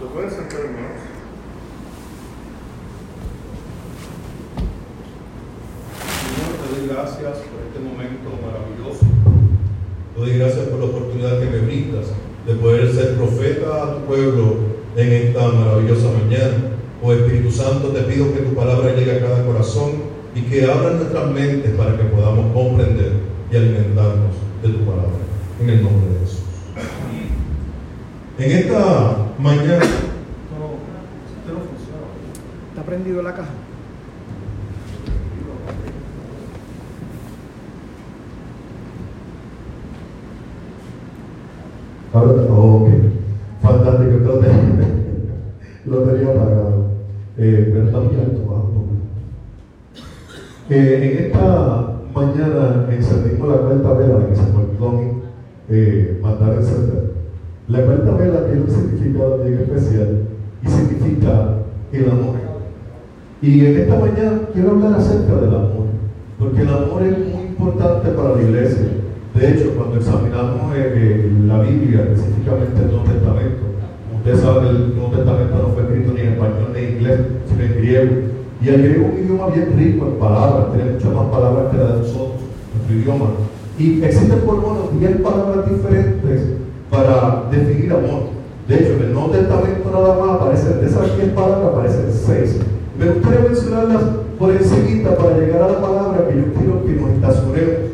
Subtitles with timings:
[0.00, 1.02] ¿Lo pueden sentar, hermanos?
[6.22, 9.06] Señor, te doy gracias por este momento maravilloso.
[10.14, 12.06] Te doy gracias por la oportunidad que me brindas
[12.46, 14.56] de poder ser profeta a tu pueblo
[14.94, 16.78] en esta maravillosa mañana.
[17.02, 19.94] Oh Espíritu Santo, te pido que tu palabra llegue a cada corazón
[20.32, 23.14] y que abra nuestras mentes para que podamos comprender
[23.50, 25.18] y alimentarnos de tu palabra.
[25.60, 26.42] En el nombre de Jesús.
[28.38, 29.84] En esta mañana.
[31.44, 31.60] Funciona.
[32.70, 33.50] ¿Está prendido la caja?
[42.12, 42.88] Oh, ok.
[43.62, 44.52] Fantástico, entonces
[45.86, 46.88] lo tenía apagado.
[47.36, 48.88] Eh, pero también actuando.
[50.70, 54.58] Eh, en esta mañana encendimos la cuenta vela que se me
[55.70, 57.12] eh, mandar a encender.
[57.68, 60.22] La cuenta vela tiene un significado bien especial
[60.64, 61.58] y significa
[61.92, 62.36] el amor.
[63.42, 65.84] Y en esta mañana quiero hablar acerca del amor,
[66.38, 68.88] porque el amor es muy importante para la iglesia.
[69.34, 73.64] De hecho, cuando examinamos eh, eh, la Biblia, específicamente el Nuevo Testamento,
[74.16, 77.62] ustedes saben el Nuevo Testamento no fue escrito ni en español ni en inglés, sino
[77.64, 78.14] en griego.
[78.62, 81.76] Y el griego es un idioma bien rico en palabras, tiene muchas más palabras que
[81.76, 82.40] la de nosotros,
[82.72, 83.26] nuestro idioma.
[83.78, 86.57] Y existen por lo menos 10 palabras diferentes
[86.98, 88.34] para definir amor.
[88.66, 92.56] De hecho, en el Nuevo Testamento nada más aparecen, de esas 10 palabras aparecen 6.
[92.98, 94.02] Me gustaría mencionarlas
[94.38, 97.88] por encima para llegar a la palabra que yo quiero que nos estacionemos.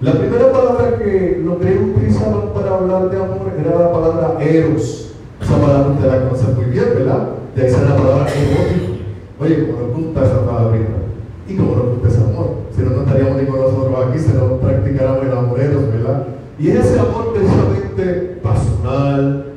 [0.00, 5.12] La primera palabra que los griegos utilizaban para hablar de amor era la palabra eros.
[5.40, 7.28] Esa palabra usted la conoce muy bien, ¿verdad?
[7.56, 8.92] De ahí sale la palabra erótico.
[9.40, 11.00] Oye, como nos gusta esa palabrita.
[11.48, 12.48] Y como nos gusta ese amor.
[12.76, 16.26] Si no, no estaríamos ni con nosotros aquí, si no practicáramos el amoreros, ¿verdad?
[16.58, 17.79] Y ese amor precisamente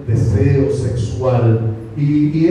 [0.08, 2.48] deseo sexual, y,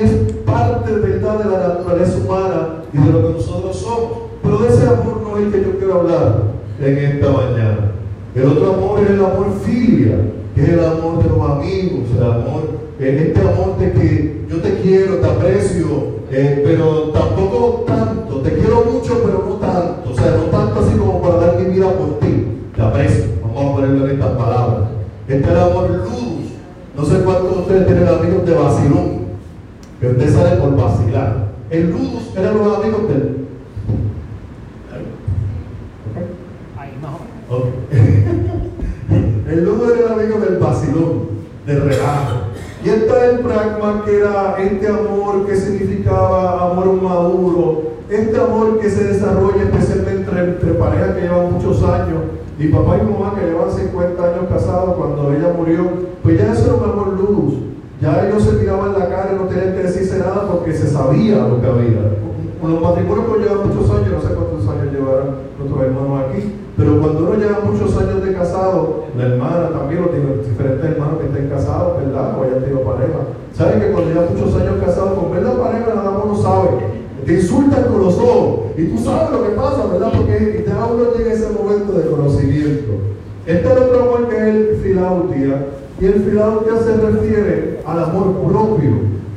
[0.00, 0.10] es
[0.44, 1.38] parte ¿verdad?
[1.38, 4.10] de la naturaleza humana y de lo que nosotros somos.
[4.42, 6.42] Pero de ese amor no es el que yo quiero hablar
[6.80, 7.92] en esta mañana.
[8.34, 10.16] El otro amor es el amor filia,
[10.54, 14.80] que es el amor de los amigos, el amor, este amor de que yo te
[14.80, 15.86] quiero, te aprecio,
[16.30, 20.96] eh, pero tampoco tanto, te quiero mucho, pero no tanto, o sea, no tanto así
[20.96, 24.89] como para dar mi vida por ti, te aprecio, vamos a ponerlo en estas palabras.
[25.30, 26.50] Este es el amor ludus,
[26.96, 29.20] no sé cuántos de ustedes tienen amigos de vacilón,
[30.00, 31.52] que usted sale por vacilar.
[31.70, 33.40] El ludus eran los amigos del
[39.48, 41.22] el ludo era el amigo del vacilón,
[41.64, 42.36] del relajo.
[42.84, 48.90] Y está el pragma, que era este amor que significaba amor maduro, este amor que
[48.90, 52.39] se desarrolla especialmente entre, parejas que llevan muchos años.
[52.60, 56.66] Y papá y mamá que llevan 50 años casados, cuando ella murió, pues ya eso
[56.66, 57.54] era un amor luz.
[58.02, 61.48] Ya ellos se tiraban la cara y no tenían que decirse nada porque se sabía
[61.48, 62.20] lo que había.
[62.60, 67.00] Los matrimonios que llevan muchos años, no sé cuántos años llevarán nuestros hermanos aquí, pero
[67.00, 71.26] cuando uno lleva muchos años de casado, la hermana también, lo tiene diferentes hermanos que
[71.32, 72.36] estén casados, ¿verdad?
[72.36, 73.20] O hayan tenido pareja.
[73.56, 76.68] ¿Saben que cuando lleva muchos años casados, con ver la pareja nada más no sabe?
[77.24, 78.59] Te insultan con los ojos.
[78.76, 80.12] Y tú sabes lo que pasa, ¿verdad?
[80.16, 82.92] Porque ya uno llega a ese momento de conocimiento.
[83.46, 85.66] Este es otro amor que es el filautia.
[86.00, 88.90] Y el filautia se refiere al amor propio.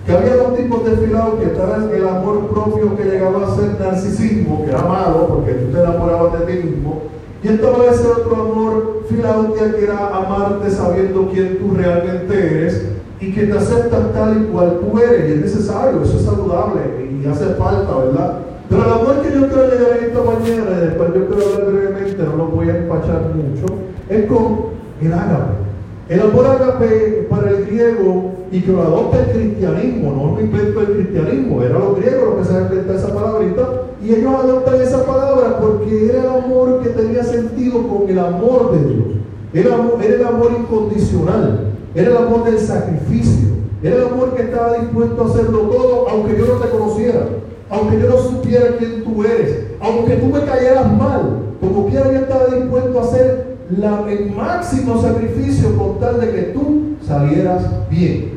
[0.05, 1.47] Que había dos tipos de filautia.
[1.47, 5.79] Estaba el amor propio que llegaba a ser narcisismo, que era malo porque tú te
[5.79, 7.13] enamorabas de ti mismo
[7.43, 12.85] y estaba ese otro amor, filautia, que era amarte sabiendo quién tú realmente eres
[13.19, 15.29] y que te aceptan tal y cual tú eres.
[15.29, 16.81] Y es necesario, eso es saludable
[17.21, 18.39] y hace falta, ¿verdad?
[18.69, 22.35] Pero amor que yo quiero llegar esta mañana, y después yo quiero hablar brevemente, no
[22.35, 23.65] lo voy a empachar mucho,
[24.09, 24.57] es con
[25.01, 25.63] el ágape.
[26.09, 30.81] El amor ágape para el griego y que lo adopta el cristianismo, no lo invento
[30.81, 33.69] el cristianismo, era los griegos los que se inventado esa palabrita
[34.03, 38.73] y ellos adoptan esa palabra porque era el amor que tenía sentido con el amor
[38.73, 39.07] de Dios.
[39.53, 43.49] Era, era el amor incondicional, era el amor del sacrificio,
[43.81, 47.27] era el amor que estaba dispuesto a hacerlo todo aunque yo no te conociera,
[47.73, 52.19] aunque yo no supiera quién tú eres, aunque tú me cayeras mal, como quiera yo
[52.19, 58.33] estaba dispuesto a hacer el máximo sacrificio con tal de que tú salieras bien.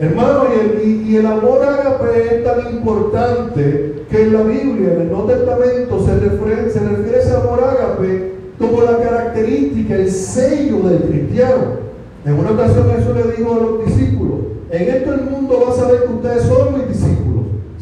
[0.00, 0.44] Hermano,
[0.84, 6.04] y el, amor ágape es tan importante que en la Biblia, en el Nuevo Testamento,
[6.04, 11.88] se refiere, se refiere a ese amor ágape como la característica, el sello del cristiano.
[12.24, 14.38] En una ocasión Jesús le dijo a los discípulos,
[14.70, 17.27] en esto el mundo va a saber que ustedes son mis discípulos.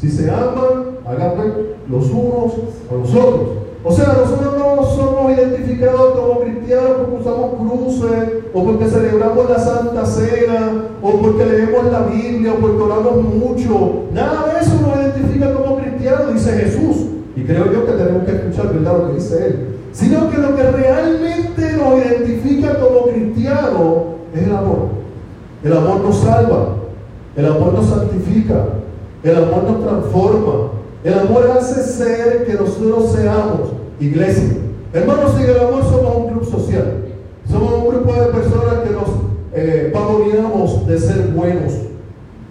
[0.07, 2.53] Si se aman, agape los unos
[2.89, 3.49] a los otros.
[3.83, 9.59] O sea, nosotros no somos identificados como cristianos porque usamos cruces o porque celebramos la
[9.59, 14.05] Santa Cena o porque leemos la Biblia, o porque oramos mucho.
[14.13, 16.97] Nada de eso nos identifica como cristianos, dice Jesús.
[17.35, 18.99] Y creo yo que tenemos que escuchar, ¿verdad?
[18.99, 19.69] Lo que dice Él.
[19.91, 23.97] Sino que lo que realmente nos identifica como cristianos
[24.33, 24.87] es el amor.
[25.65, 26.77] El amor nos salva,
[27.35, 28.67] el amor nos santifica,
[29.31, 30.71] el amor nos transforma,
[31.05, 34.59] el amor hace ser que nosotros seamos iglesia.
[34.93, 37.05] Hermanos, en el amor somos un club social.
[37.49, 39.93] Somos un grupo de personas que nos eh,
[40.87, 41.73] de ser buenos.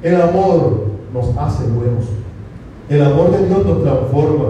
[0.03, 2.05] El amor nos hace buenos.
[2.89, 4.45] El amor de Dios nos transforma.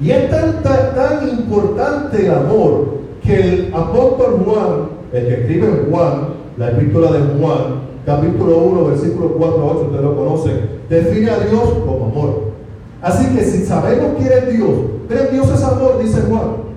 [0.00, 6.28] Y es tan, tan, importante el amor que el apóstol Juan, el que escribe Juan,
[6.56, 11.38] la epístola de Juan, capítulo 1, versículo 4 a 8, ustedes lo conocen, define a
[11.38, 12.50] Dios como amor.
[13.00, 14.70] Así que si sabemos quién es Dios,
[15.08, 16.68] pero Dios es amor, dice Juan.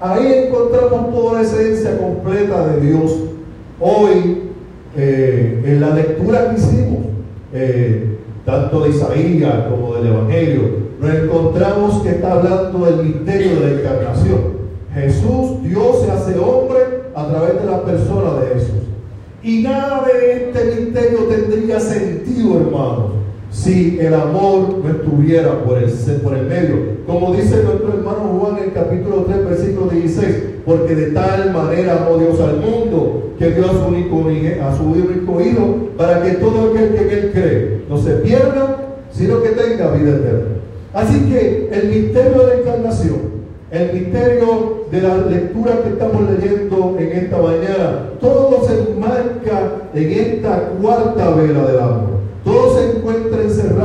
[0.00, 3.12] Ahí encontramos toda la esencia completa de Dios.
[3.80, 4.42] Hoy,
[4.96, 7.06] eh, en la lectura que hicimos,
[7.52, 13.60] eh, tanto de Isaías como del Evangelio, nos encontramos que está hablando del misterio de
[13.60, 14.54] la encarnación.
[14.92, 18.84] Jesús, Dios se hace hombre a través de la persona de Jesús.
[19.42, 23.13] Y nada de este misterio tendría sentido, hermanos,
[23.54, 25.90] si el amor no estuviera por el,
[26.22, 26.76] por el medio.
[27.06, 30.36] Como dice nuestro hermano Juan en el capítulo 3, versículo 16,
[30.66, 34.26] porque de tal manera amó Dios al mundo que dio a su único,
[34.60, 38.76] a su único hijo para que todo aquel que en él cree no se pierda,
[39.12, 40.54] sino que tenga vida eterna.
[40.92, 43.18] Así que el misterio de la encarnación,
[43.70, 50.10] el misterio de la lectura que estamos leyendo en esta mañana, todo se enmarca en
[50.10, 52.14] esta cuarta vela del amor.
[52.44, 53.33] Todo se encuentra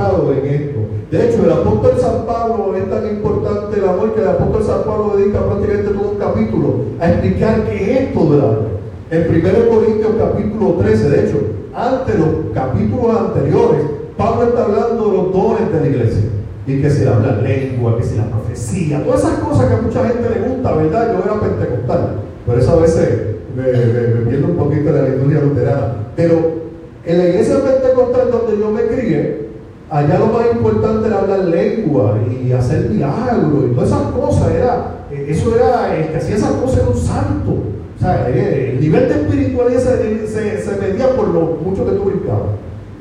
[0.08, 0.80] en esto.
[1.12, 4.84] De hecho, el apóstol San Pablo es tan importante el amor que el apóstol San
[4.84, 8.80] Pablo dedica prácticamente todo un capítulo a explicar qué es esto del amor.
[9.12, 11.38] En 1 Corintios capítulo 13, de hecho,
[11.74, 13.82] ante los capítulos anteriores,
[14.18, 16.24] Pablo está hablando de los dones de la iglesia.
[16.68, 20.08] Y que si habla lengua, que si la profecía, todas esas cosas que a mucha
[20.08, 21.14] gente le gusta, ¿verdad?
[21.14, 22.10] Yo era pentecostal,
[22.46, 23.10] por eso a veces
[23.56, 25.94] me, me, un poquito de la liturgia luterana.
[26.16, 26.60] Pero
[27.06, 29.49] en la iglesia pentecostal donde yo me crié,
[29.90, 34.52] allá lo más importante era hablar lengua y hacer milagros y todas esas cosas.
[34.52, 37.52] Era, eso era, el que hacía esas cosas era un santo.
[37.52, 40.28] O sea, eh, el nivel de espiritualidad se,
[40.58, 42.52] se, medía por lo mucho que tú brincabas.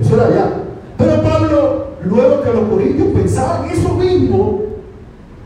[0.00, 0.52] Eso era allá.
[0.96, 4.62] Pero Pablo, luego que los corintios pensaban eso mismo,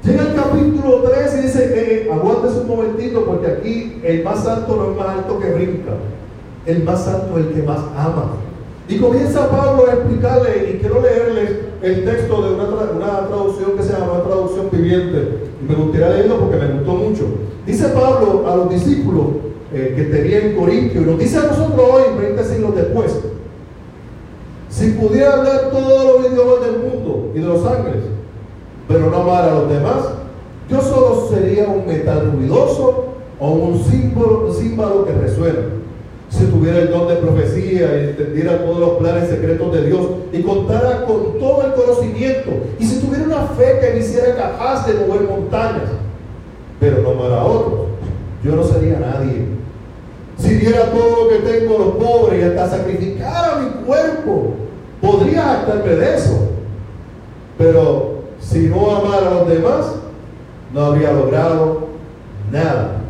[0.03, 4.77] llega al capítulo 3 y dice, eh, aguántese un momentito porque aquí el más santo
[4.77, 5.93] no es más alto que brinca.
[6.65, 8.33] El más santo es el que más ama.
[8.89, 11.51] Y comienza Pablo a explicarle, y quiero leerles
[11.83, 16.41] el texto de una, una traducción que se llama traducción viviente, y me gustaría leerlo
[16.41, 17.23] porque me gustó mucho.
[17.67, 19.27] Dice Pablo a los discípulos
[19.73, 23.21] eh, que tenía en Corintio, y nos dice a nosotros hoy, 20 siglos después,
[24.69, 28.05] si pudiera hablar todos los idiomas del mundo y de los ángeles,
[28.89, 30.09] pero no amar a los demás,
[30.69, 33.05] yo solo sería un metal ruidoso
[33.39, 35.82] o un símbolo, símbolo que resuena
[36.33, 40.01] si tuviera el don de profecía y entendiera todos los planes secretos de Dios
[40.33, 44.87] y contara con todo el conocimiento, y si tuviera una fe que me hiciera capaz
[44.87, 45.91] de mover montañas,
[46.81, 47.89] pero no para otros,
[48.43, 49.47] yo no sería nadie.
[50.39, 54.55] Si diera todo lo que tengo a los pobres y hasta sacrificara mi cuerpo,
[55.03, 56.49] podría jactarme de eso.
[57.59, 59.87] Pero si no amara a los demás,
[60.73, 61.89] no habría logrado
[62.51, 63.03] nada.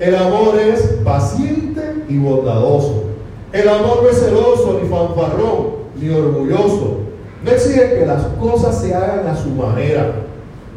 [0.00, 3.04] El amor es paciente y bondadoso.
[3.52, 6.98] El amor no es celoso, ni fanfarrón, ni orgulloso.
[7.44, 10.12] No exige que las cosas se hagan a su manera.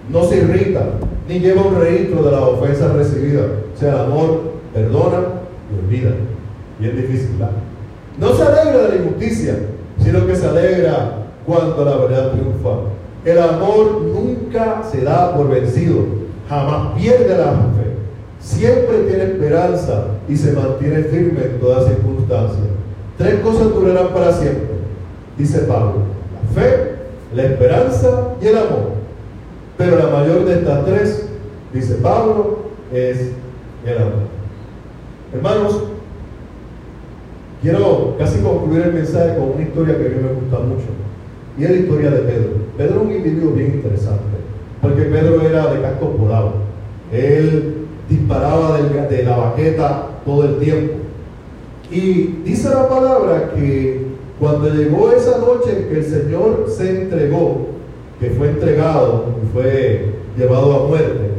[0.10, 0.84] No se irrita,
[1.28, 3.44] ni lleva un registro de la ofensa recibida.
[3.74, 4.42] O sea, el amor
[4.74, 5.20] perdona
[5.72, 6.12] y olvida.
[6.80, 7.38] Bien difícil.
[8.20, 9.56] No se alegra de la injusticia,
[10.04, 12.70] sino que se alegra cuando la verdad triunfa.
[13.24, 16.06] El amor nunca se da por vencido,
[16.50, 17.52] jamás pierde la
[18.42, 22.60] siempre tiene esperanza y se mantiene firme en todas circunstancias.
[23.18, 24.68] Tres cosas durarán para siempre,
[25.38, 25.96] dice Pablo.
[26.34, 26.96] La fe,
[27.36, 28.92] la esperanza y el amor.
[29.78, 31.30] Pero la mayor de estas tres,
[31.74, 32.60] dice Pablo,
[32.92, 33.32] es
[33.86, 34.32] el amor.
[35.34, 35.84] Hermanos,
[37.62, 40.88] quiero casi concluir el mensaje con una historia que a mí me gusta mucho.
[41.58, 42.50] Y es la historia de Pedro.
[42.78, 44.24] Pedro es un individuo bien interesante,
[44.82, 46.54] porque Pedro era de casco volado.
[47.12, 47.81] Él
[48.12, 50.94] disparaba de la baqueta todo el tiempo.
[51.90, 54.06] Y dice la palabra que
[54.40, 57.68] cuando llegó esa noche que el Señor se entregó,
[58.20, 60.06] que fue entregado y fue
[60.38, 61.32] llevado a muerte,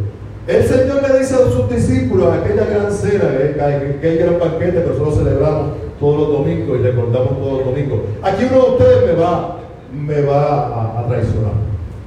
[0.47, 5.19] el Señor le dice a sus discípulos, aquella gran cena, aquel gran banquete que nosotros
[5.19, 8.00] celebramos todos los domingos y recordamos todos los domingos.
[8.23, 9.59] Aquí uno de ustedes me va,
[9.93, 11.52] me va a, a traicionar.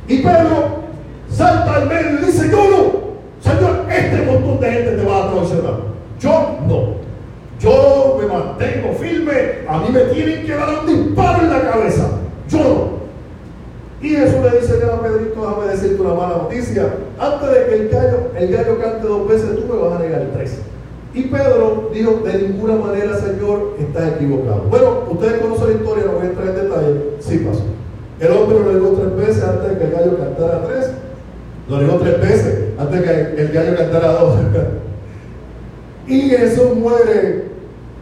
[0.07, 0.85] Y Pedro
[1.29, 2.84] salta al medio y dice, yo no.
[4.71, 5.75] Gente te va a traicionar.
[6.19, 6.31] Yo
[6.67, 7.05] no.
[7.59, 9.31] Yo me mantengo firme.
[9.67, 12.07] A mí me tienen que dar un disparo en la cabeza.
[12.49, 12.95] Yo no.
[14.01, 16.93] Y Jesús le dice, a Pedrito, déjame decirte una mala noticia.
[17.17, 20.27] Antes de que el gallo, el gallo cante dos veces, tú me vas a negar
[20.33, 20.59] tres.
[21.13, 24.63] Y Pedro dijo, de ninguna manera, Señor, estás equivocado.
[24.69, 27.15] Bueno, ustedes conocen la historia, no voy a entrar en detalle.
[27.19, 27.63] Sí pasó.
[28.19, 30.91] El hombre lo negó tres veces antes de que el gallo cantara tres.
[31.67, 32.54] Lo negó tres veces
[32.85, 34.39] antes que el gallo cantara dos.
[36.07, 37.45] y Jesús muere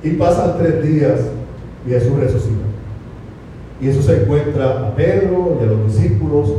[0.04, 1.20] y pasan tres días
[1.88, 2.66] y Jesús resucita.
[3.82, 6.54] Y eso se encuentra a Pedro y a los discípulos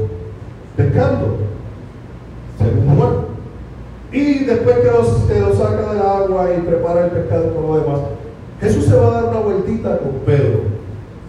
[0.76, 1.36] pescando,
[2.58, 3.28] según muerto.
[4.12, 7.82] Y después que los, que los saca del agua y prepara el pescado todo lo
[7.82, 8.00] demás,
[8.60, 10.60] Jesús se va a dar una vueltita con Pedro.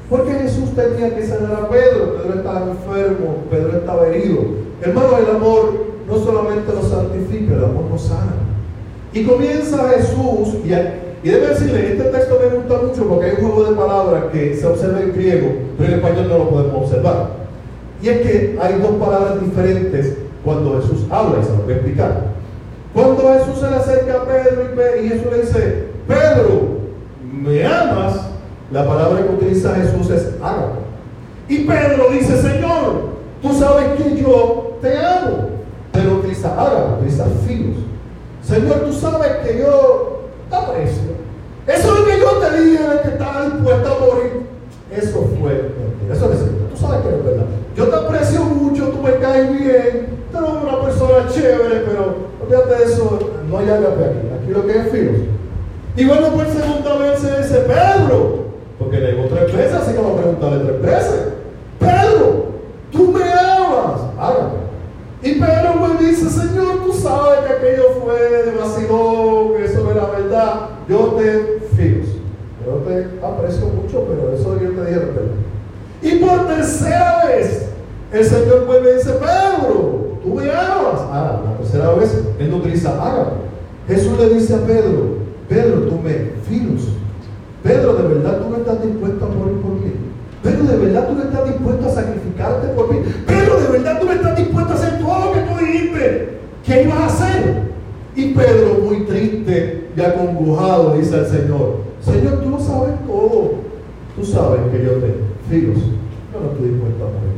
[0.09, 2.17] Porque Jesús tenía que sanar a Pedro.
[2.17, 4.39] Pedro estaba enfermo, Pedro estaba herido.
[4.81, 8.33] Hermano, el amor no solamente nos santifica, el amor nos sana.
[9.13, 10.73] Y comienza Jesús, y,
[11.27, 14.55] y debe decirle, este texto me gusta mucho porque hay un juego de palabras que
[14.55, 15.47] se observa en griego,
[15.77, 17.29] pero en español no lo podemos observar.
[18.01, 21.75] Y es que hay dos palabras diferentes cuando Jesús habla, y se lo voy a
[21.77, 22.35] explicar.
[22.93, 26.77] Cuando Jesús se le acerca a Pedro y, Jesús le dice, Pedro,
[27.29, 28.21] ¿me amas?
[28.71, 30.79] La palabra que utiliza Jesús es ágape.
[31.49, 33.09] Y Pedro dice, Señor,
[33.41, 35.44] tú sabes que yo te amo.
[36.57, 37.77] Ágape, utiliza filos.
[38.41, 41.15] Señor, tú sabes que yo te aprecio.
[41.67, 44.45] Eso es lo que yo te dije que estaba dispuesto a morir.
[44.91, 45.71] Eso fue
[46.11, 46.65] Eso es cierto.
[46.71, 47.45] Tú sabes que es verdad.
[47.75, 52.83] Yo te aprecio mucho, tú me caes bien, tú eres una persona chévere, pero Fíjate
[52.83, 53.19] eso,
[53.49, 54.27] no hay aquí.
[54.39, 55.15] Aquí lo que es filos.
[55.97, 58.45] Y bueno, por segunda vez se dice Pedro,
[58.77, 61.21] porque le digo tres veces, así que vamos a preguntarle tres veces.
[61.79, 62.45] Pedro,
[62.91, 64.57] tú me amas, ágape.
[65.23, 70.05] Y Pedro me dice, Señor, tú sabes que aquello fue de vacilón, eso no era
[70.05, 70.69] verdad.
[70.87, 72.07] Yo te filos.
[72.63, 75.21] Yo te aprecio mucho, pero eso yo te dije verdad.
[76.01, 77.69] Y por tercera vez,
[78.13, 81.01] el Señor vuelve y dice, Pedro, tú me amas.
[81.11, 83.45] Ah, la tercera vez él no utiliza ágape.
[83.87, 85.17] Jesús le dice a Pedro,
[85.49, 86.89] Pedro, tú me filos.
[87.63, 89.93] Pedro, ¿de verdad tú no estás dispuesto a morir por mí?
[90.43, 92.99] Pedro, ¿de verdad tú no estás dispuesto a sacrificarte por mí?
[93.25, 96.39] Pedro, ¿de verdad tú no estás dispuesto a hacer todo lo que tú dijiste?
[96.63, 97.74] ¿Qué ibas a hacer?
[98.15, 103.51] Y Pedro, muy triste y acongojado, dice al Señor, Señor, tú lo sabes todo.
[104.15, 105.15] Tú sabes que yo te
[105.49, 105.77] filos.
[105.77, 107.35] Yo no estoy dispuesto a morir.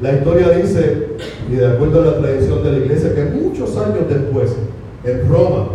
[0.00, 1.08] La historia dice,
[1.50, 4.56] y de acuerdo a la tradición de la iglesia, que muchos años después,
[5.04, 5.68] en Roma,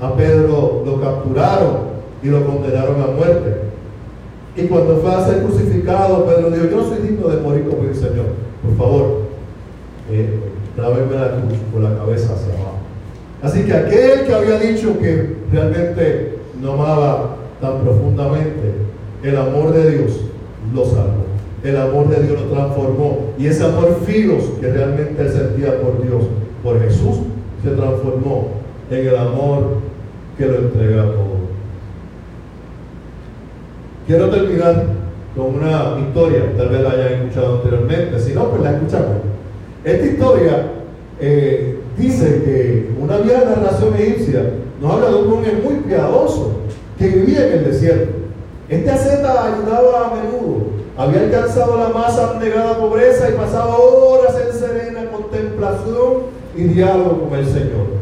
[0.00, 1.90] a Pedro lo capturaron
[2.22, 3.56] y lo condenaron a muerte.
[4.56, 7.88] Y cuando fue a ser crucificado, Pedro dijo, yo no soy digno de morir como
[7.88, 8.26] el Señor.
[8.62, 9.20] Por favor,
[10.10, 10.40] eh,
[10.76, 12.69] la cruz con la cabeza hacia abajo.
[13.42, 18.74] Así que aquel que había dicho que realmente no amaba tan profundamente
[19.22, 20.20] el amor de Dios,
[20.74, 21.30] lo salvó
[21.62, 23.32] el amor de Dios lo transformó.
[23.38, 26.24] Y ese amor filos que realmente sentía por Dios,
[26.62, 27.18] por Jesús,
[27.62, 28.48] se transformó
[28.90, 29.78] en el amor
[30.38, 31.40] que lo entrega todo.
[34.06, 34.86] Quiero terminar
[35.36, 39.16] con una historia, tal vez la hayan escuchado anteriormente, si no, pues la escuchamos.
[39.84, 40.66] Esta historia
[41.20, 46.52] eh, dice que una vieja narración egipcia nos habla de un monje muy piadoso
[46.98, 48.12] que vivía en el desierto.
[48.68, 54.52] Este asceta ayudaba a menudo había alcanzado la más abnegada pobreza y pasaba horas en
[54.52, 58.00] serena contemplación y diálogo con el Señor.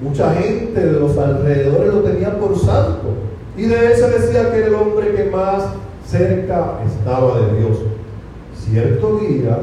[0.00, 3.14] Mucha gente de los alrededores lo tenía por santo
[3.56, 5.64] y de él se decía que era el hombre que más
[6.06, 7.78] cerca estaba de Dios.
[8.54, 9.58] Cierto día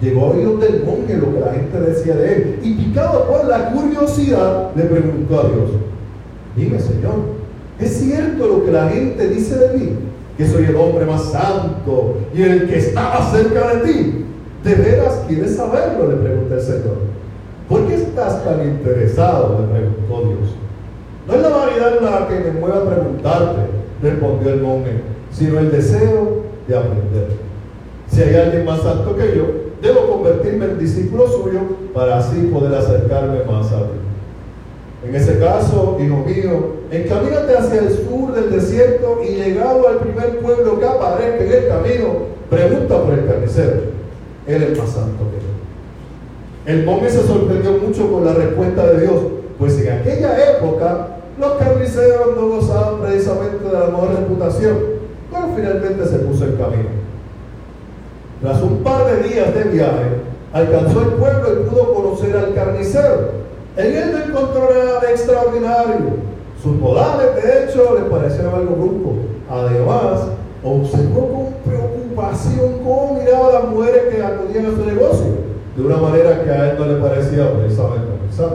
[0.00, 3.46] llegó a oídos del monje lo que la gente decía de él y picado por
[3.46, 5.70] la curiosidad le preguntó a Dios,
[6.56, 7.14] dime Señor,
[7.80, 10.08] ¿es cierto lo que la gente dice de mí?
[10.38, 14.24] que soy el hombre más santo y el que está cerca de ti.
[14.62, 16.08] ¿De veras quieres saberlo?
[16.08, 16.98] Le preguntó el Señor.
[17.68, 19.60] ¿Por qué estás tan interesado?
[19.60, 20.54] Le preguntó Dios.
[21.26, 23.60] No es la vanidad la que me mueve a preguntarte,
[24.00, 24.92] respondió el monje,
[25.32, 27.28] sino el deseo de aprender.
[28.08, 29.44] Si hay alguien más santo que yo,
[29.82, 31.60] debo convertirme en discípulo suyo
[31.94, 33.98] para así poder acercarme más a ti.
[35.06, 40.40] En ese caso, hijo mío, encamínate hacia el sur del desierto y llegado al primer
[40.40, 42.08] pueblo que aparezca en el camino,
[42.50, 43.98] pregunta por el carnicero.
[44.46, 46.72] Él es más santo que yo.
[46.72, 49.22] El monje se sorprendió mucho con la respuesta de Dios,
[49.58, 54.76] pues en aquella época los carniceros no gozaban precisamente de la mejor reputación,
[55.30, 57.07] pero finalmente se puso en camino.
[58.40, 60.20] Tras un par de días de viaje,
[60.52, 63.32] alcanzó el pueblo y pudo conocer al carnicero.
[63.76, 66.28] En él no encontró nada extraordinario.
[66.62, 69.14] Sus modales, de hecho, le parecieron algo brusco.
[69.50, 70.20] Además,
[70.62, 75.26] observó con preocupación cómo miraba a las mujeres que acudían a su negocio,
[75.76, 78.50] de una manera que a él no le parecía precisamente pensar.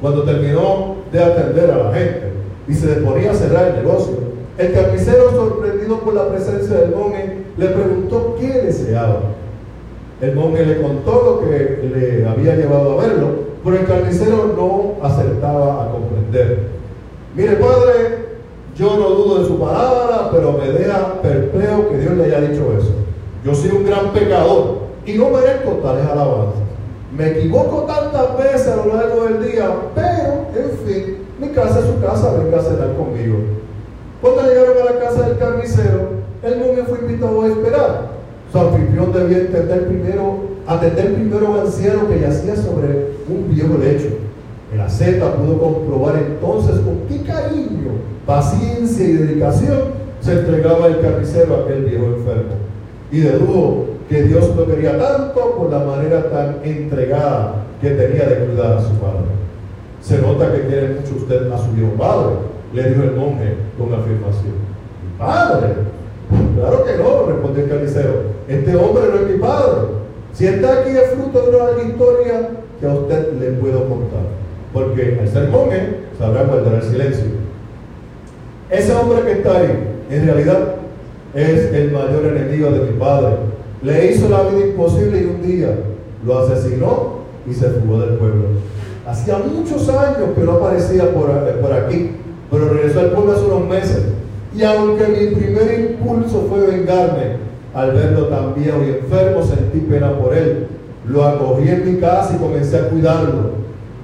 [0.00, 2.32] Cuando terminó de atender a la gente
[2.66, 4.29] y se disponía a cerrar el negocio,
[4.60, 9.20] el carnicero, sorprendido por la presencia del monje, le preguntó qué deseaba.
[10.20, 13.28] El monje le contó lo que le había llevado a verlo,
[13.64, 16.68] pero el carnicero no acertaba a comprender.
[17.34, 18.18] Mire, padre,
[18.76, 22.74] yo no dudo de su palabra, pero me deja perplejo que Dios le haya dicho
[22.78, 22.92] eso.
[23.42, 26.60] Yo soy un gran pecador y no merezco tales alabanzas.
[27.16, 31.86] Me equivoco tantas veces a lo largo del día, pero en fin, mi casa es
[31.86, 33.38] su casa, venga a cenar conmigo.
[34.20, 36.10] Cuando llegaron a la casa del carnicero,
[36.42, 38.10] el monje fue invitado a esperar.
[38.52, 44.08] Su anfitrión debía entender primero, atender primero a anciano que yacía sobre un viejo lecho.
[44.72, 47.92] El asceta pudo comprobar entonces con qué cariño,
[48.26, 52.54] paciencia y dedicación se entregaba el carnicero a aquel viejo enfermo.
[53.10, 58.46] Y dedujo que Dios lo quería tanto por la manera tan entregada que tenía de
[58.46, 59.30] cuidar a su padre.
[60.02, 63.92] Se nota que quiere mucho usted a su viejo padre, le dijo el monje con
[63.92, 64.54] afirmación.
[65.02, 65.68] ¿Mi padre?
[66.54, 68.14] Claro que no, respondió el carnicero.
[68.48, 69.80] Este hombre no es mi padre.
[70.32, 72.48] Si está aquí es fruto de una historia
[72.78, 74.22] que a usted le puedo contar.
[74.72, 77.24] Porque al ser monje sabrá guardar el silencio.
[78.70, 80.74] Ese hombre que está ahí, en realidad,
[81.34, 83.36] es el mayor enemigo de mi padre
[83.82, 85.74] le hizo la vida imposible y un día
[86.24, 88.44] lo asesinó y se fugó del pueblo.
[89.06, 92.12] Hacía muchos años que no aparecía por, por aquí,
[92.50, 94.04] pero regresó al pueblo hace unos meses.
[94.56, 100.12] Y aunque mi primer impulso fue vengarme, al verlo tan viejo y enfermo sentí pena
[100.18, 100.66] por él.
[101.06, 103.60] Lo acogí en mi casa y comencé a cuidarlo.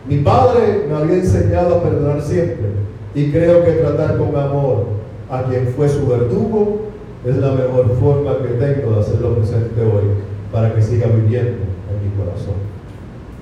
[0.08, 2.66] Mi padre me había enseñado a perdonar siempre
[3.14, 4.86] y creo que tratar con amor
[5.28, 6.82] a quien fue su verdugo
[7.24, 10.04] es la mejor forma que tengo de hacerlo presente hoy
[10.52, 12.54] para que siga viviendo en mi corazón.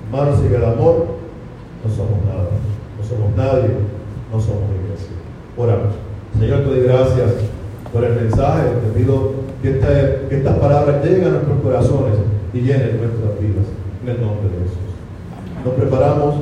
[0.06, 1.06] Hermanos, sin el amor
[1.84, 2.48] no somos nada,
[2.98, 3.74] no somos nadie,
[4.34, 5.14] no somos iglesia.
[5.56, 5.94] Oramos.
[6.38, 7.30] Señor, te doy gracias
[7.92, 8.62] por el mensaje.
[8.82, 9.78] Te pido que,
[10.28, 12.18] que estas palabras lleguen a nuestros corazones
[12.52, 13.66] y llenen nuestras vidas.
[14.02, 14.90] En el nombre de Jesús.
[15.64, 16.34] Nos preparamos